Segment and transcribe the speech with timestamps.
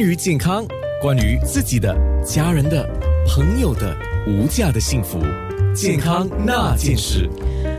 [0.00, 0.66] 于健康，
[1.00, 1.94] 关于自己的、
[2.24, 2.88] 家人的、
[3.26, 3.94] 朋友的
[4.26, 5.20] 无价的幸福，
[5.74, 7.28] 健康那件事。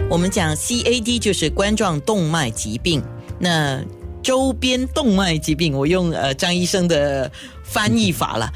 [0.09, 3.01] 我们讲 CAD 就是冠状动脉疾病，
[3.39, 3.83] 那
[4.21, 7.31] 周边动脉疾病，我用呃张医生的
[7.63, 8.51] 翻译法了，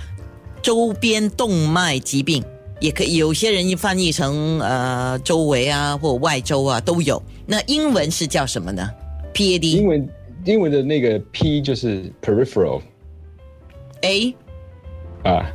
[0.62, 2.44] 周边动脉疾病
[2.80, 7.22] 也可以，有些人翻译成呃周围啊或外周啊都有。
[7.48, 8.88] 那英文是叫什么呢
[9.34, 9.78] ？PAD。
[9.78, 10.10] 英文
[10.44, 12.82] 英文的那个 P 就是 peripheral。
[14.06, 14.36] A
[15.24, 15.52] 啊，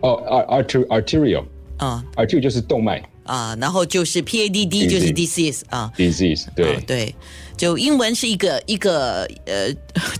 [0.00, 1.44] 哦，art arterial
[1.78, 3.02] 啊，arterial 就是动脉。
[3.24, 6.80] 啊，然后就是 PADD 就是 disease 啊，disease 对。
[6.86, 7.14] 对，
[7.58, 9.70] 就英文是一个一个呃，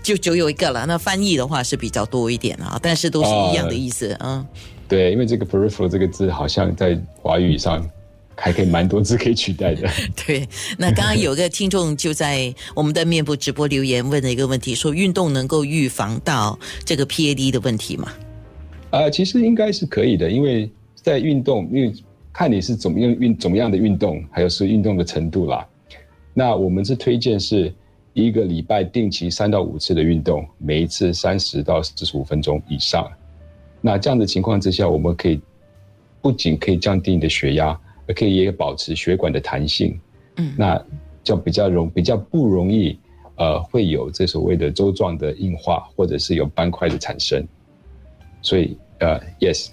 [0.03, 0.85] 就就有一个了。
[0.85, 4.45] 那翻译的话是比较多一点啊，但是都是一样的意思啊。
[4.87, 7.83] 对，因为这个 peripheral 这个字好像在华语上。
[8.41, 9.87] 还可以蛮多字可以取代的。
[10.25, 18.11] 对，那刚刚有个听众就在我们的面部直播留言问了一个问题，说运动能够预防到这个 PAD 的问题吗？
[18.91, 21.93] 啊，其实应该是可以的，因为在运动，因为
[22.33, 25.67] 看你是怎么样运怎么样的运动，还有是运动的程度啦。
[26.33, 27.73] 那我们是推荐是
[28.13, 33.07] 一个礼拜定期三到五次的运动，每一次三十到四十五分钟以上。
[33.81, 35.39] 那这样的情况之下，我们可以
[36.21, 37.79] 不仅可以降低你的血压。
[38.13, 39.99] 可以也保持血管的弹性，
[40.37, 40.81] 嗯，那
[41.23, 42.97] 就比较容比较不容易，
[43.35, 47.45] 呃，会有这所谓的周状的硬化，或者是有斑块的产生。
[48.41, 49.69] 所以，呃，yes，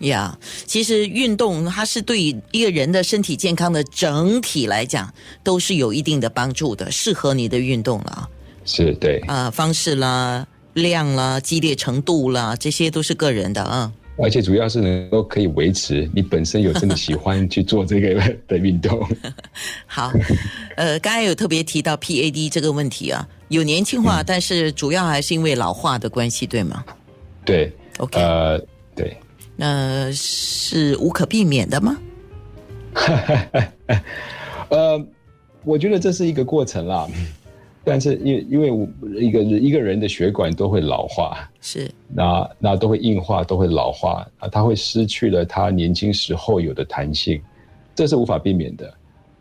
[0.00, 8.28] 呀，其实运动它是对一个人的身体健康的整体来讲都是有一定的帮助的，适合你的运动了。
[8.64, 13.92] 是对啊，方式啦、量啦、激烈程度啦，这些都是个人的啊。
[14.16, 19.04] 而且主要是能够可以维持你本身有真的喜欢去做这个的运动。
[19.86, 20.12] 好，
[20.76, 26.84] 呃，刚才有特别提到 PAD 这个问题啊，有年轻化，但是主要还是因为老化的关系，对吗？
[27.44, 28.58] 对，OK，呃，
[28.94, 29.16] 对，
[29.56, 31.98] 那是无可避免的吗？
[34.70, 35.06] 呃，
[35.64, 37.08] 我觉得这是一个过程啦。
[37.86, 38.88] 但是因因为我
[39.20, 47.38] 一个一个人的血管都会老化，是那那都会硬化，都会老化啊，他会失去了他年轻时候有的弹性，
[47.94, 48.90] 这是无法避免的。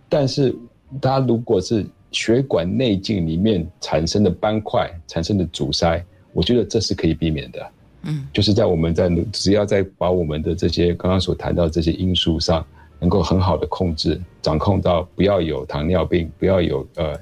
[0.09, 0.53] 但是
[1.01, 7.71] 他如果是血管内径里面产生的斑块产生的阻塞，我觉得这是可以避免的。
[8.01, 12.65] 嗯，就是在我们在只要在把我们的这些刚刚所谈到这些因素上，
[12.99, 17.17] 能够很好的控制掌控到不要有糖尿病，不要有呃。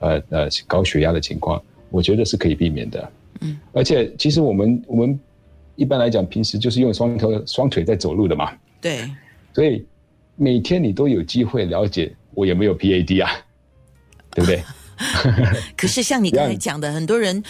[0.00, 3.12] 呃呃，高血压的情况，我觉得是可以避免的。
[3.40, 5.18] 嗯，而且其实我们我们
[5.76, 8.52] 一般来讲，平时就是用双头双腿在走路的嘛。
[8.80, 9.08] 对。
[9.54, 9.84] 所以
[10.36, 13.30] 每天你都有机会了解我有没有 PAD 啊，
[14.34, 14.62] 对不对？
[15.76, 17.42] 可是像你刚才讲的，很多人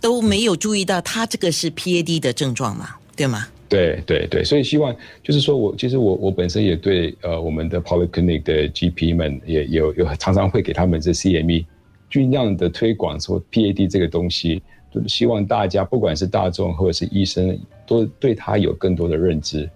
[0.00, 3.46] 都没有注意到他这个是 PAD 的症状嘛，对吗？
[3.68, 11.64] 对对对，所以希望就是说我其实我我本身也对呃我们的 polyclinic 的 GP 们也有有常常会给他们这 CME。
[12.12, 14.62] 尽量的推广说 PAD 这个东西，
[14.92, 19.68] 就是希望大家不管是大众或者是医生，都对它有更多的认知。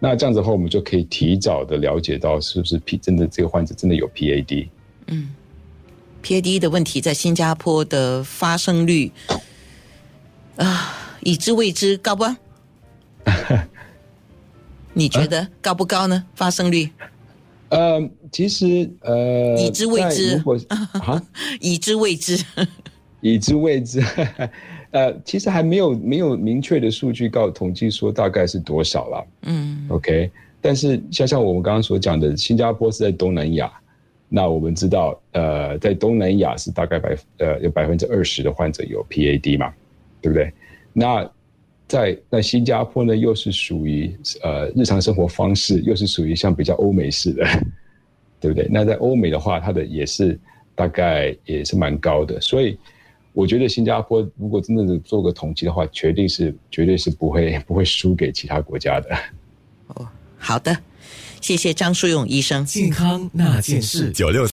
[0.00, 4.68] 那这样子的话，我们就可以提早的了解到是不是 P 真的这个患者真的有 PAD。
[5.06, 5.32] 嗯
[6.22, 9.12] ，PAD 的问题在新加坡的发生率
[10.56, 12.24] 啊，已知未知高不？
[14.92, 16.24] 你觉得高不高呢？
[16.34, 16.90] 发生率？
[17.68, 21.22] 呃，其实呃，已知未知，如果啊，
[21.60, 22.44] 已知未知，
[23.20, 24.00] 已知未知，
[24.92, 29.26] 呃，其实还没有没有明确的数据告统计说大概是多少了。
[29.42, 33.72] 嗯，OK，但是像像我们刚刚所讲的，新加坡是在东南亚，
[34.28, 39.72] 那我们知道，呃，在东南亚是大概百呃有百分之二十的患者有 PAD 嘛，
[40.22, 40.52] 对不对？
[40.92, 41.28] 那
[41.88, 47.44] 在那新加坡呢，又是属于呃日常生活方式，又是属于像比较欧美式的，
[48.40, 48.68] 对不对？
[48.68, 50.36] 那在欧美的话，它的也是
[50.74, 52.76] 大概也是蛮高的，所以
[53.32, 59.16] 我觉得新加坡如果真的是做个统计的话，绝对是绝对是不会 不会输给其他国家的。
[59.94, 60.08] 哦，
[60.38, 60.76] 好的，
[61.40, 64.44] 谢谢张淑勇医生，健康那件事九六。